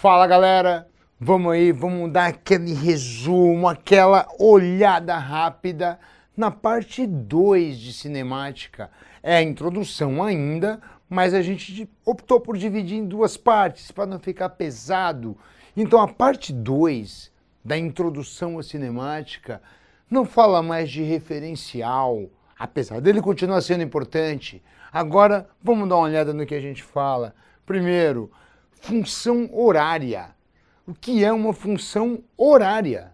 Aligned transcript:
Fala 0.00 0.26
galera, 0.26 0.88
vamos 1.20 1.52
aí, 1.52 1.72
vamos 1.72 2.10
dar 2.10 2.28
aquele 2.28 2.72
resumo, 2.72 3.68
aquela 3.68 4.26
olhada 4.38 5.14
rápida 5.18 6.00
na 6.34 6.50
parte 6.50 7.06
2 7.06 7.78
de 7.78 7.92
cinemática. 7.92 8.90
É 9.22 9.36
a 9.36 9.42
introdução 9.42 10.22
ainda, 10.22 10.80
mas 11.06 11.34
a 11.34 11.42
gente 11.42 11.86
optou 12.02 12.40
por 12.40 12.56
dividir 12.56 12.96
em 12.96 13.04
duas 13.04 13.36
partes 13.36 13.90
para 13.90 14.06
não 14.06 14.18
ficar 14.18 14.48
pesado. 14.48 15.36
Então 15.76 16.00
a 16.00 16.08
parte 16.08 16.50
2 16.50 17.30
da 17.62 17.76
introdução 17.76 18.58
à 18.58 18.62
cinemática 18.62 19.60
não 20.10 20.24
fala 20.24 20.62
mais 20.62 20.90
de 20.90 21.02
referencial, 21.02 22.30
apesar 22.58 23.02
dele 23.02 23.20
continuar 23.20 23.60
sendo 23.60 23.84
importante. 23.84 24.62
Agora 24.90 25.46
vamos 25.62 25.86
dar 25.90 25.96
uma 25.96 26.06
olhada 26.06 26.32
no 26.32 26.46
que 26.46 26.54
a 26.54 26.60
gente 26.60 26.82
fala. 26.82 27.34
Primeiro, 27.66 28.32
função 28.80 29.48
horária. 29.52 30.30
O 30.86 30.94
que 30.94 31.24
é 31.24 31.32
uma 31.32 31.52
função 31.52 32.22
horária? 32.36 33.12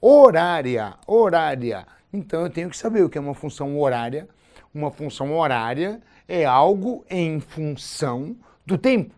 Horária, 0.00 0.94
horária. 1.06 1.86
Então 2.12 2.42
eu 2.42 2.50
tenho 2.50 2.68
que 2.68 2.76
saber 2.76 3.02
o 3.02 3.08
que 3.08 3.16
é 3.16 3.20
uma 3.20 3.34
função 3.34 3.78
horária. 3.78 4.28
Uma 4.74 4.90
função 4.90 5.34
horária 5.36 6.02
é 6.28 6.44
algo 6.44 7.04
em 7.08 7.40
função 7.40 8.36
do 8.66 8.76
tempo. 8.76 9.14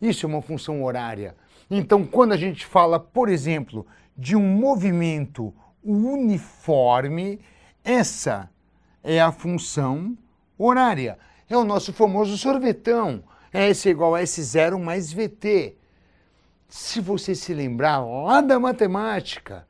Isso 0.00 0.26
é 0.26 0.28
uma 0.28 0.42
função 0.42 0.82
horária. 0.82 1.34
Então, 1.70 2.04
quando 2.04 2.32
a 2.32 2.36
gente 2.36 2.66
fala, 2.66 3.00
por 3.00 3.28
exemplo, 3.28 3.86
de 4.16 4.36
um 4.36 4.42
movimento 4.42 5.54
uniforme, 5.82 7.40
essa 7.82 8.50
é 9.02 9.20
a 9.20 9.32
função 9.32 10.16
horária. 10.58 11.18
É 11.48 11.56
o 11.56 11.64
nosso 11.64 11.92
famoso 11.92 12.36
sorvetão. 12.36 13.22
É 13.56 13.68
S 13.68 13.88
igual 13.88 14.16
a 14.16 14.20
S0 14.20 14.80
mais 14.80 15.12
VT. 15.12 15.76
Se 16.68 17.00
você 17.00 17.36
se 17.36 17.54
lembrar 17.54 18.00
lá 18.00 18.40
da 18.40 18.58
matemática 18.58 19.64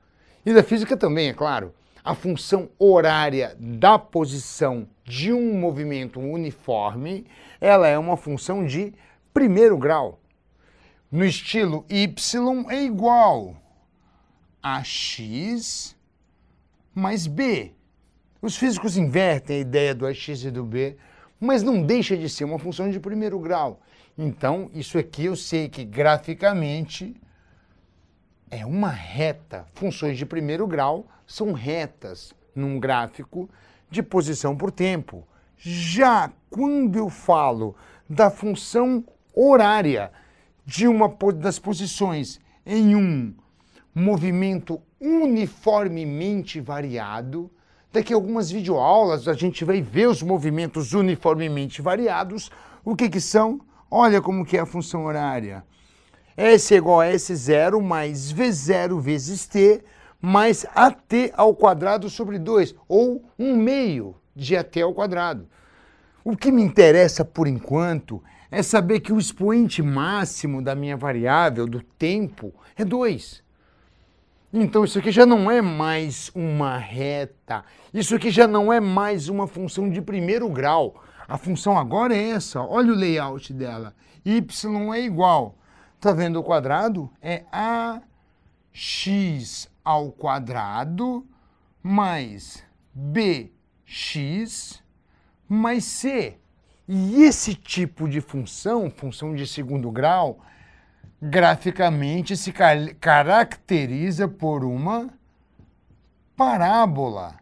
e 0.46 0.54
da 0.54 0.62
física 0.62 0.96
também, 0.96 1.28
é 1.28 1.34
claro, 1.34 1.74
a 2.02 2.14
função 2.14 2.70
horária 2.78 3.54
da 3.60 3.98
posição 3.98 4.88
de 5.04 5.34
um 5.34 5.52
movimento 5.60 6.18
uniforme, 6.18 7.26
ela 7.60 7.86
é 7.86 7.98
uma 7.98 8.16
função 8.16 8.64
de 8.64 8.94
primeiro 9.34 9.76
grau. 9.76 10.18
No 11.12 11.22
estilo 11.22 11.84
y 11.90 12.64
é 12.70 12.82
igual 12.82 13.54
a 14.62 14.82
x 14.82 15.94
mais 16.94 17.26
b. 17.26 17.74
Os 18.40 18.56
físicos 18.56 18.96
invertem 18.96 19.58
a 19.58 19.60
ideia 19.60 19.94
do 19.94 20.06
AX 20.06 20.26
e 20.42 20.50
do 20.50 20.64
B, 20.64 20.96
mas 21.44 21.62
não 21.62 21.82
deixa 21.82 22.16
de 22.16 22.28
ser 22.28 22.44
uma 22.44 22.58
função 22.58 22.90
de 22.90 22.98
primeiro 22.98 23.38
grau. 23.38 23.80
Então, 24.16 24.70
isso 24.72 24.98
aqui 24.98 25.26
eu 25.26 25.36
sei 25.36 25.68
que 25.68 25.84
graficamente 25.84 27.14
é 28.50 28.64
uma 28.64 28.88
reta. 28.88 29.66
Funções 29.74 30.16
de 30.16 30.24
primeiro 30.24 30.66
grau 30.66 31.06
são 31.26 31.52
retas 31.52 32.32
num 32.54 32.78
gráfico 32.78 33.48
de 33.90 34.02
posição 34.02 34.56
por 34.56 34.70
tempo. 34.70 35.26
Já 35.56 36.32
quando 36.48 36.96
eu 36.96 37.10
falo 37.10 37.76
da 38.08 38.30
função 38.30 39.04
horária 39.34 40.12
de 40.64 40.86
uma 40.86 41.08
das 41.34 41.58
posições 41.58 42.40
em 42.64 42.94
um 42.94 43.34
movimento 43.94 44.80
uniformemente 45.00 46.60
variado, 46.60 47.50
daqui 47.94 48.12
a 48.12 48.16
algumas 48.16 48.50
videoaulas 48.50 49.28
a 49.28 49.34
gente 49.34 49.64
vai 49.64 49.80
ver 49.80 50.08
os 50.08 50.20
movimentos 50.20 50.92
uniformemente 50.92 51.80
variados. 51.80 52.50
O 52.84 52.96
que 52.96 53.08
que 53.08 53.20
são? 53.20 53.60
Olha 53.88 54.20
como 54.20 54.44
que 54.44 54.56
é 54.56 54.60
a 54.60 54.66
função 54.66 55.04
horária. 55.04 55.64
S 56.36 56.74
é 56.74 56.76
igual 56.76 57.00
a 57.00 57.06
S0 57.06 57.80
mais 57.80 58.32
V0 58.32 59.00
vezes 59.00 59.46
T 59.46 59.80
mais 60.20 60.66
AT 60.74 61.32
ao 61.36 61.54
quadrado 61.54 62.10
sobre 62.10 62.38
2, 62.38 62.74
ou 62.88 63.22
1 63.38 63.56
meio 63.56 64.16
de 64.34 64.56
AT 64.56 64.80
ao 64.82 64.92
quadrado. 64.92 65.46
O 66.24 66.36
que 66.36 66.50
me 66.50 66.62
interessa 66.62 67.24
por 67.24 67.46
enquanto 67.46 68.20
é 68.50 68.62
saber 68.62 69.00
que 69.00 69.12
o 69.12 69.18
expoente 69.18 69.82
máximo 69.82 70.60
da 70.60 70.74
minha 70.74 70.96
variável, 70.96 71.66
do 71.66 71.80
tempo, 71.80 72.52
é 72.76 72.84
2. 72.84 73.43
Então 74.56 74.84
isso 74.84 75.00
aqui 75.00 75.10
já 75.10 75.26
não 75.26 75.50
é 75.50 75.60
mais 75.60 76.30
uma 76.32 76.78
reta, 76.78 77.64
isso 77.92 78.14
aqui 78.14 78.30
já 78.30 78.46
não 78.46 78.72
é 78.72 78.78
mais 78.78 79.28
uma 79.28 79.48
função 79.48 79.90
de 79.90 80.00
primeiro 80.00 80.48
grau. 80.48 81.02
A 81.26 81.36
função 81.36 81.76
agora 81.76 82.14
é 82.14 82.28
essa, 82.28 82.62
olha 82.62 82.92
o 82.92 82.94
layout 82.94 83.52
dela. 83.52 83.92
y 84.24 84.94
é 84.94 85.00
igual, 85.00 85.58
tá 85.98 86.12
vendo 86.12 86.38
o 86.38 86.44
quadrado? 86.44 87.10
É 87.20 87.42
ax 87.50 87.98
ao 89.84 90.12
quadrado 90.12 91.26
mais 91.82 92.62
bx 92.94 94.80
mais 95.48 95.82
c. 95.82 96.38
E 96.86 97.24
esse 97.24 97.56
tipo 97.56 98.08
de 98.08 98.20
função, 98.20 98.88
função 98.88 99.34
de 99.34 99.48
segundo 99.48 99.90
grau, 99.90 100.38
graficamente 101.20 102.36
se 102.36 102.52
caracteriza 103.00 104.28
por 104.28 104.64
uma 104.64 105.08
parábola. 106.36 107.36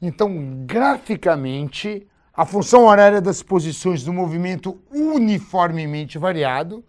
Então, 0.00 0.64
graficamente, 0.64 2.06
a 2.32 2.46
função 2.46 2.86
horária 2.86 3.20
das 3.20 3.42
posições 3.42 4.02
do 4.02 4.12
movimento 4.12 4.80
uniformemente 4.90 6.18
variado 6.18 6.82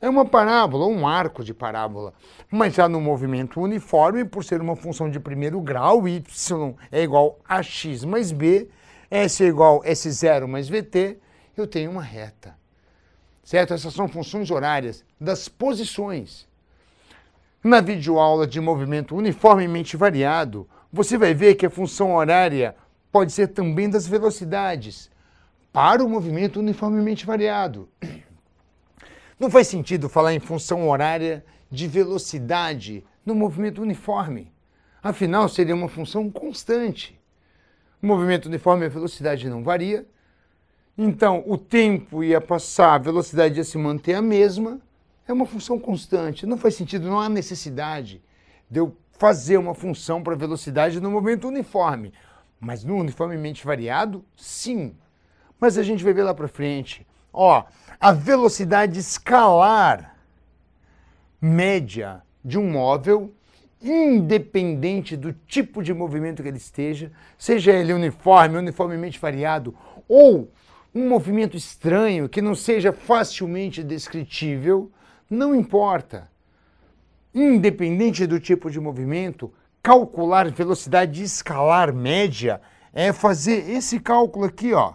é 0.00 0.08
uma 0.08 0.24
parábola, 0.24 0.86
um 0.86 1.06
arco 1.06 1.44
de 1.44 1.52
parábola. 1.52 2.12
Mas 2.50 2.74
já 2.74 2.88
no 2.88 3.00
movimento 3.00 3.60
uniforme, 3.60 4.24
por 4.24 4.44
ser 4.44 4.60
uma 4.60 4.76
função 4.76 5.10
de 5.10 5.20
primeiro 5.20 5.60
grau, 5.60 6.08
y 6.08 6.74
é 6.90 7.02
igual 7.02 7.38
a 7.46 7.62
x 7.62 8.04
mais 8.04 8.32
b, 8.32 8.68
s 9.10 9.44
é 9.44 9.46
igual 9.46 9.82
a 9.82 9.88
s0 9.88 10.46
mais 10.46 10.68
vt, 10.68 11.18
eu 11.56 11.66
tenho 11.66 11.90
uma 11.90 12.02
reta 12.02 12.63
certo? 13.44 13.74
Essas 13.74 13.92
são 13.94 14.08
funções 14.08 14.50
horárias 14.50 15.04
das 15.20 15.48
posições. 15.48 16.48
Na 17.62 17.80
videoaula 17.80 18.46
de 18.46 18.60
movimento 18.60 19.14
uniformemente 19.14 19.96
variado, 19.96 20.68
você 20.92 21.16
vai 21.16 21.34
ver 21.34 21.54
que 21.54 21.66
a 21.66 21.70
função 21.70 22.14
horária 22.14 22.74
pode 23.12 23.32
ser 23.32 23.48
também 23.48 23.88
das 23.88 24.06
velocidades 24.06 25.10
para 25.72 26.04
o 26.04 26.08
movimento 26.08 26.60
uniformemente 26.60 27.26
variado. 27.26 27.88
Não 29.38 29.50
faz 29.50 29.66
sentido 29.66 30.08
falar 30.08 30.32
em 30.32 30.40
função 30.40 30.88
horária 30.88 31.44
de 31.70 31.88
velocidade 31.88 33.04
no 33.26 33.34
movimento 33.34 33.82
uniforme. 33.82 34.52
Afinal, 35.02 35.48
seria 35.48 35.74
uma 35.74 35.88
função 35.88 36.30
constante. 36.30 37.20
O 38.00 38.06
movimento 38.06 38.46
uniforme, 38.46 38.86
a 38.86 38.88
velocidade 38.88 39.48
não 39.48 39.64
varia, 39.64 40.06
então, 40.96 41.42
o 41.46 41.58
tempo 41.58 42.22
ia 42.22 42.40
passar, 42.40 42.94
a 42.94 42.98
velocidade 42.98 43.58
ia 43.58 43.64
se 43.64 43.76
manter 43.76 44.14
a 44.14 44.22
mesma, 44.22 44.80
é 45.26 45.32
uma 45.32 45.46
função 45.46 45.78
constante. 45.78 46.46
Não 46.46 46.56
faz 46.56 46.76
sentido, 46.76 47.08
não 47.08 47.20
há 47.20 47.28
necessidade 47.28 48.22
de 48.70 48.78
eu 48.78 48.96
fazer 49.18 49.56
uma 49.56 49.74
função 49.74 50.22
para 50.22 50.36
velocidade 50.36 51.00
no 51.00 51.10
momento 51.10 51.48
uniforme. 51.48 52.12
Mas 52.60 52.84
no 52.84 52.96
uniformemente 52.96 53.64
variado, 53.64 54.24
sim. 54.36 54.94
Mas 55.58 55.76
a 55.76 55.82
gente 55.82 56.04
vai 56.04 56.12
ver 56.12 56.22
lá 56.22 56.34
para 56.34 56.46
frente. 56.46 57.06
Ó, 57.32 57.64
a 57.98 58.12
velocidade 58.12 58.98
escalar 58.98 60.14
média 61.40 62.22
de 62.44 62.58
um 62.58 62.70
móvel, 62.70 63.34
independente 63.82 65.16
do 65.16 65.32
tipo 65.32 65.82
de 65.82 65.92
movimento 65.92 66.42
que 66.42 66.48
ele 66.48 66.56
esteja, 66.56 67.10
seja 67.36 67.72
ele 67.72 67.92
uniforme, 67.92 68.56
uniformemente 68.56 69.18
variado 69.18 69.74
ou 70.08 70.50
um 70.94 71.08
movimento 71.08 71.56
estranho 71.56 72.28
que 72.28 72.40
não 72.40 72.54
seja 72.54 72.92
facilmente 72.92 73.82
descritível, 73.82 74.92
não 75.28 75.54
importa. 75.54 76.30
Independente 77.34 78.26
do 78.26 78.38
tipo 78.38 78.70
de 78.70 78.78
movimento, 78.78 79.52
calcular 79.82 80.48
velocidade 80.50 81.22
escalar 81.22 81.92
média 81.92 82.60
é 82.92 83.12
fazer 83.12 83.68
esse 83.68 83.98
cálculo 83.98 84.44
aqui, 84.44 84.72
ó. 84.72 84.94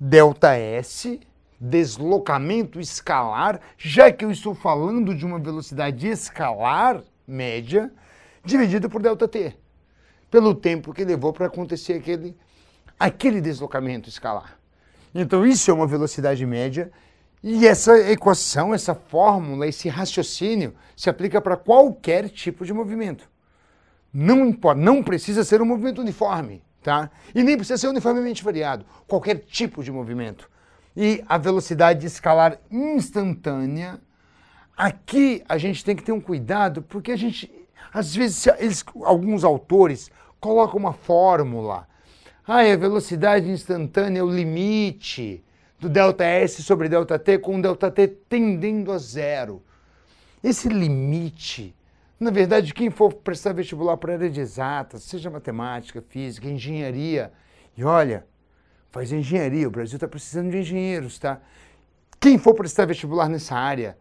Delta 0.00 0.56
S, 0.56 1.20
deslocamento 1.60 2.80
escalar, 2.80 3.60
já 3.78 4.10
que 4.10 4.24
eu 4.24 4.32
estou 4.32 4.52
falando 4.52 5.14
de 5.14 5.24
uma 5.24 5.38
velocidade 5.38 6.08
escalar 6.08 7.04
média, 7.24 7.92
dividido 8.44 8.90
por 8.90 9.00
delta 9.00 9.28
T, 9.28 9.56
pelo 10.28 10.56
tempo 10.56 10.92
que 10.92 11.04
levou 11.04 11.32
para 11.32 11.46
acontecer 11.46 11.92
aquele, 11.92 12.36
aquele 12.98 13.40
deslocamento 13.40 14.08
escalar. 14.08 14.61
Então 15.14 15.46
isso 15.46 15.70
é 15.70 15.74
uma 15.74 15.86
velocidade 15.86 16.44
média 16.46 16.90
e 17.42 17.66
essa 17.66 17.98
equação, 18.10 18.72
essa 18.72 18.94
fórmula, 18.94 19.66
esse 19.66 19.88
raciocínio 19.88 20.74
se 20.96 21.10
aplica 21.10 21.40
para 21.40 21.56
qualquer 21.56 22.28
tipo 22.28 22.64
de 22.64 22.72
movimento. 22.72 23.28
Não 24.12 24.46
importa, 24.46 24.80
não 24.80 25.02
precisa 25.02 25.42
ser 25.42 25.60
um 25.60 25.64
movimento 25.64 26.00
uniforme, 26.00 26.62
tá? 26.82 27.10
E 27.34 27.42
nem 27.42 27.56
precisa 27.56 27.78
ser 27.78 27.88
uniformemente 27.88 28.44
variado, 28.44 28.84
qualquer 29.08 29.38
tipo 29.38 29.82
de 29.82 29.90
movimento. 29.90 30.50
e 30.94 31.24
a 31.26 31.38
velocidade 31.38 32.06
escalar 32.06 32.58
instantânea. 32.70 33.98
Aqui 34.76 35.42
a 35.48 35.56
gente 35.58 35.84
tem 35.84 35.96
que 35.96 36.02
ter 36.02 36.12
um 36.12 36.20
cuidado, 36.20 36.82
porque 36.82 37.12
a 37.12 37.16
gente, 37.16 37.50
às 37.92 38.14
vezes, 38.14 38.46
eles, 38.58 38.84
alguns 39.02 39.42
autores 39.44 40.10
colocam 40.38 40.78
uma 40.78 40.92
fórmula. 40.92 41.88
Ah, 42.44 42.62
a 42.62 42.76
velocidade 42.76 43.48
instantânea 43.48 44.18
é 44.18 44.22
o 44.22 44.28
limite 44.28 45.44
do 45.78 45.88
delta 45.88 46.24
S 46.24 46.60
sobre 46.64 46.88
delta 46.88 47.16
T 47.16 47.38
com 47.38 47.56
o 47.56 47.62
delta 47.62 47.88
T 47.88 48.08
tendendo 48.08 48.90
a 48.90 48.98
zero. 48.98 49.62
Esse 50.42 50.68
limite, 50.68 51.72
na 52.18 52.32
verdade, 52.32 52.74
quem 52.74 52.90
for 52.90 53.14
prestar 53.14 53.52
vestibular 53.52 53.96
para 53.96 54.14
área 54.14 54.28
de 54.28 54.40
exatas, 54.40 55.04
seja 55.04 55.30
matemática, 55.30 56.02
física, 56.02 56.48
engenharia, 56.48 57.32
e 57.76 57.84
olha, 57.84 58.26
faz 58.90 59.12
engenharia, 59.12 59.68
o 59.68 59.70
Brasil 59.70 59.96
está 59.96 60.08
precisando 60.08 60.50
de 60.50 60.58
engenheiros, 60.58 61.20
tá? 61.20 61.40
Quem 62.18 62.38
for 62.38 62.54
prestar 62.54 62.86
vestibular 62.86 63.28
nessa 63.28 63.54
área 63.54 63.96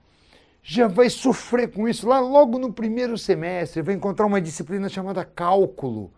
já 0.64 0.88
vai 0.88 1.12
sofrer 1.12 1.72
com 1.72 1.88
isso 1.88 2.08
lá 2.08 2.20
logo 2.20 2.58
no 2.58 2.74
primeiro 2.74 3.20
semestre, 3.20 3.84
vai 3.84 3.94
encontrar 3.94 4.26
uma 4.26 4.42
disciplina 4.42 4.90
chamada 4.90 5.24
cálculo 5.24 6.12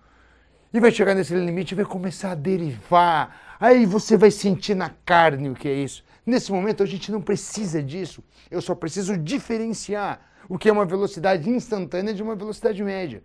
e 0.73 0.79
vai 0.79 0.91
chegar 0.91 1.13
nesse 1.13 1.35
limite 1.35 1.73
e 1.73 1.75
vai 1.75 1.85
começar 1.85 2.31
a 2.31 2.35
derivar. 2.35 3.57
Aí 3.59 3.85
você 3.85 4.17
vai 4.17 4.31
sentir 4.31 4.73
na 4.73 4.89
carne 5.05 5.49
o 5.49 5.53
que 5.53 5.67
é 5.67 5.73
isso. 5.73 6.03
Nesse 6.25 6.51
momento 6.51 6.81
a 6.81 6.85
gente 6.85 7.11
não 7.11 7.21
precisa 7.21 7.83
disso. 7.83 8.23
Eu 8.49 8.61
só 8.61 8.73
preciso 8.73 9.15
diferenciar 9.15 10.19
o 10.49 10.57
que 10.57 10.67
é 10.67 10.71
uma 10.71 10.85
velocidade 10.85 11.47
instantânea 11.47 12.13
de 12.13 12.23
uma 12.23 12.35
velocidade 12.35 12.83
média. 12.83 13.21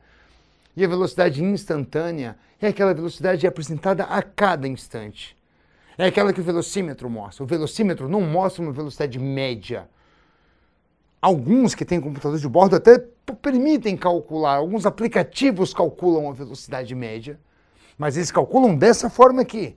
E 0.77 0.85
a 0.85 0.89
velocidade 0.89 1.43
instantânea 1.43 2.37
é 2.61 2.69
aquela 2.69 2.93
velocidade 2.93 3.47
apresentada 3.47 4.05
a 4.05 4.23
cada 4.23 4.69
instante. 4.69 5.37
É 5.97 6.07
aquela 6.07 6.33
que 6.33 6.41
o 6.41 6.45
velocímetro 6.45 7.09
mostra. 7.09 7.43
O 7.43 7.47
velocímetro 7.47 8.09
não 8.09 8.21
mostra 8.21 8.63
uma 8.63 8.73
velocidade 8.73 9.19
média. 9.19 9.89
Alguns 11.21 11.75
que 11.75 11.85
têm 11.85 12.01
computador 12.01 12.39
de 12.39 12.49
bordo 12.49 12.77
até 12.77 13.05
permitem 13.35 13.97
calcular, 13.97 14.57
alguns 14.57 14.87
aplicativos 14.87 15.75
calculam 15.75 16.29
a 16.29 16.33
velocidade 16.33 16.95
média, 16.95 17.39
mas 17.97 18.17
eles 18.17 18.31
calculam 18.31 18.77
dessa 18.77 19.11
forma 19.11 19.43
aqui. 19.43 19.77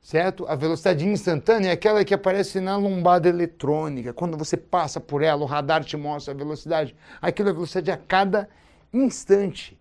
Certo? 0.00 0.46
A 0.46 0.54
velocidade 0.54 1.06
instantânea 1.08 1.70
é 1.70 1.72
aquela 1.72 2.04
que 2.04 2.12
aparece 2.12 2.60
na 2.60 2.76
lombada 2.76 3.26
eletrônica. 3.26 4.12
Quando 4.12 4.36
você 4.36 4.54
passa 4.54 5.00
por 5.00 5.22
ela, 5.22 5.42
o 5.42 5.46
radar 5.46 5.82
te 5.82 5.96
mostra 5.96 6.34
a 6.34 6.36
velocidade. 6.36 6.94
Aquilo 7.22 7.48
é 7.48 7.52
velocidade 7.54 7.90
a 7.90 7.96
cada 7.96 8.46
instante. 8.92 9.80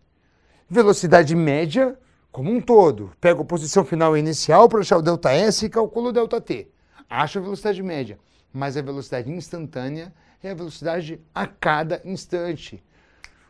Velocidade 0.70 1.36
média 1.36 2.00
como 2.32 2.50
um 2.50 2.62
todo. 2.62 3.12
Pego 3.20 3.42
a 3.42 3.46
posição 3.46 3.84
final 3.84 4.18
inicial 4.18 4.70
para 4.70 4.80
achar 4.80 4.98
o 4.98 5.02
ΔS 5.02 5.64
e 5.64 5.70
calculo 5.70 6.08
o 6.08 6.14
ΔT. 6.14 6.68
Acho 7.10 7.40
a 7.40 7.42
velocidade 7.42 7.84
média. 7.84 8.18
Mas 8.52 8.78
a 8.78 8.82
velocidade 8.82 9.30
instantânea 9.30 10.14
é 10.44 10.52
a 10.52 10.56
velocidade 10.56 11.22
a 11.34 11.48
cada 11.48 12.02
instante. 12.04 12.84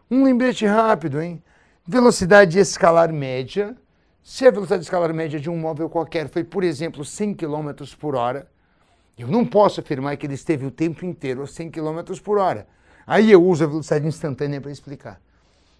Um 0.09 0.23
lembrete 0.23 0.65
rápido, 0.65 1.19
hein? 1.19 1.41
Velocidade 1.85 2.59
escalar 2.59 3.11
média. 3.11 3.75
Se 4.21 4.45
a 4.45 4.51
velocidade 4.51 4.83
escalar 4.83 5.13
média 5.13 5.39
de 5.39 5.49
um 5.49 5.57
móvel 5.57 5.89
qualquer 5.89 6.29
foi, 6.29 6.43
por 6.43 6.63
exemplo, 6.63 7.03
100 7.03 7.33
km 7.33 7.71
por 7.99 8.15
hora, 8.15 8.47
eu 9.17 9.27
não 9.27 9.45
posso 9.45 9.79
afirmar 9.79 10.15
que 10.17 10.27
ele 10.27 10.35
esteve 10.35 10.65
o 10.65 10.71
tempo 10.71 11.03
inteiro 11.03 11.41
a 11.41 11.47
100 11.47 11.71
km 11.71 12.15
por 12.23 12.37
hora. 12.37 12.67
Aí 13.05 13.31
eu 13.31 13.43
uso 13.43 13.63
a 13.63 13.67
velocidade 13.67 14.07
instantânea 14.07 14.61
para 14.61 14.71
explicar. 14.71 15.19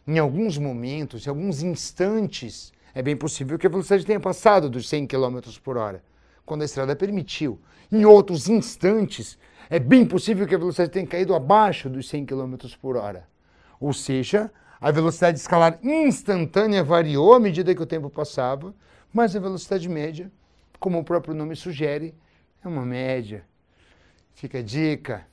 Em 0.05 0.17
alguns 0.17 0.57
momentos, 0.57 1.25
em 1.25 1.29
alguns 1.29 1.61
instantes, 1.61 2.73
é 2.93 3.01
bem 3.01 3.15
possível 3.15 3.57
que 3.57 3.67
a 3.67 3.69
velocidade 3.69 4.05
tenha 4.05 4.19
passado 4.19 4.69
dos 4.69 4.89
100 4.89 5.07
km 5.07 5.39
por 5.63 5.77
hora, 5.77 6.03
quando 6.45 6.61
a 6.61 6.65
estrada 6.65 6.95
permitiu. 6.95 7.59
Em 7.91 8.05
outros 8.05 8.47
instantes, 8.47 9.37
é 9.69 9.79
bem 9.79 10.05
possível 10.05 10.47
que 10.47 10.55
a 10.55 10.57
velocidade 10.57 10.91
tenha 10.91 11.07
caído 11.07 11.33
abaixo 11.33 11.89
dos 11.89 12.07
100 12.09 12.25
km 12.25 12.55
por 12.81 12.95
hora. 12.97 13.27
Ou 13.79 13.93
seja, 13.93 14.51
a 14.79 14.91
velocidade 14.91 15.37
escalar 15.37 15.79
instantânea 15.83 16.83
variou 16.83 17.33
à 17.33 17.39
medida 17.39 17.73
que 17.73 17.81
o 17.81 17.85
tempo 17.85 18.09
passava, 18.09 18.73
mas 19.13 19.35
a 19.35 19.39
velocidade 19.39 19.87
média, 19.87 20.31
como 20.79 20.99
o 20.99 21.03
próprio 21.03 21.33
nome 21.33 21.55
sugere, 21.55 22.13
é 22.63 22.67
uma 22.67 22.85
média. 22.85 23.45
Fica 24.33 24.59
a 24.59 24.61
dica. 24.61 25.25